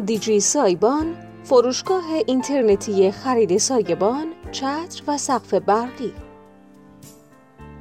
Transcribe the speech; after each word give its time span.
دیجی 0.00 0.40
سایبان 0.40 1.16
فروشگاه 1.44 2.04
اینترنتی 2.26 3.10
خرید 3.10 3.58
سایبان، 3.58 4.26
چتر 4.52 5.02
و 5.06 5.18
سقف 5.18 5.54
برقی 5.54 6.12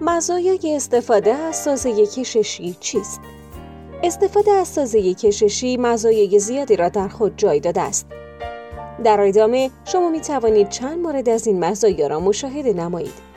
مزایای 0.01 0.75
استفاده 0.75 1.33
از 1.33 1.55
سازه 1.55 2.05
کششی 2.05 2.75
چیست؟ 2.79 3.21
استفاده 4.03 4.51
از 4.51 4.67
سازه 4.67 5.13
کششی 5.13 5.77
مزایای 5.77 6.39
زیادی 6.39 6.75
را 6.75 6.89
در 6.89 7.07
خود 7.07 7.37
جای 7.37 7.59
داده 7.59 7.81
است. 7.81 8.07
در 9.03 9.21
ادامه 9.21 9.69
شما 9.85 10.09
می 10.09 10.21
توانید 10.21 10.69
چند 10.69 10.99
مورد 10.99 11.29
از 11.29 11.47
این 11.47 11.65
مزایا 11.65 12.07
را 12.07 12.19
مشاهده 12.19 12.73
نمایید. 12.73 13.29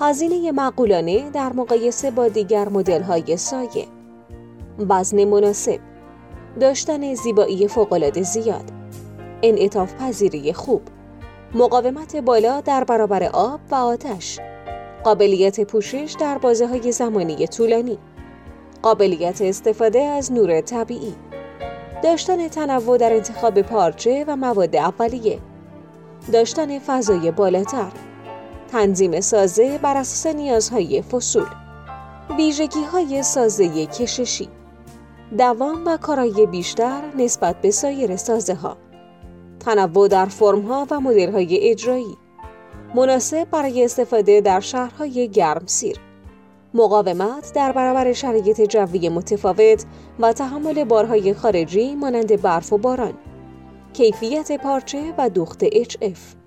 هزینه 0.00 0.52
معقولانه 0.52 1.30
در 1.30 1.52
مقایسه 1.52 2.10
با 2.10 2.28
دیگر 2.28 2.68
های 3.08 3.36
سایه 3.36 3.86
وزن 4.78 5.24
مناسب 5.24 5.87
داشتن 6.58 7.14
زیبایی 7.14 7.68
فوقالعاده 7.68 8.22
زیاد. 8.22 8.64
انعطاف 9.42 9.94
پذیری 9.94 10.52
خوب. 10.52 10.82
مقاومت 11.54 12.16
بالا 12.16 12.60
در 12.60 12.84
برابر 12.84 13.22
آب 13.22 13.60
و 13.70 13.74
آتش. 13.74 14.38
قابلیت 15.04 15.60
پوشش 15.60 16.14
در 16.20 16.38
بازه 16.38 16.66
های 16.66 16.92
زمانی 16.92 17.46
طولانی. 17.46 17.98
قابلیت 18.82 19.42
استفاده 19.42 20.00
از 20.00 20.32
نور 20.32 20.60
طبیعی. 20.60 21.14
داشتن 22.02 22.48
تنوع 22.48 22.98
در 22.98 23.12
انتخاب 23.12 23.62
پارچه 23.62 24.24
و 24.28 24.36
مواد 24.36 24.76
اولیه. 24.76 25.38
داشتن 26.32 26.78
فضای 26.78 27.30
بالاتر. 27.30 27.92
تنظیم 28.72 29.20
سازه 29.20 29.78
بر 29.78 29.96
اساس 29.96 30.34
نیازهای 30.34 31.02
فصول. 31.02 31.46
ویژگی 32.36 32.82
های 32.82 33.22
سازه 33.22 33.86
کششی. 33.86 34.48
دوام 35.36 35.82
و 35.86 35.96
کارایی 35.96 36.46
بیشتر 36.46 37.02
نسبت 37.16 37.60
به 37.60 37.70
سایر 37.70 38.16
سازه 38.16 38.54
ها 38.54 38.76
تنوع 39.60 40.08
در 40.08 40.26
فرم 40.26 40.60
ها 40.60 40.86
و 40.90 41.00
مدل 41.00 41.32
های 41.32 41.70
اجرایی. 41.70 42.16
مناسب 42.94 43.50
برای 43.50 43.84
استفاده 43.84 44.40
در 44.40 44.60
شهرهای 44.60 45.28
گرم 45.28 45.62
سیر. 45.66 45.96
مقاومت 46.74 47.52
در 47.54 47.72
برابر 47.72 48.12
شرایط 48.12 48.60
جوی 48.60 49.08
متفاوت 49.08 49.84
و 50.18 50.32
تحمل 50.32 50.84
بارهای 50.84 51.34
خارجی 51.34 51.94
مانند 51.94 52.42
برف 52.42 52.72
و 52.72 52.78
باران. 52.78 53.14
کیفیت 53.92 54.62
پارچه 54.62 55.14
و 55.18 55.30
دوخت 55.30 55.68
HF 55.68 56.37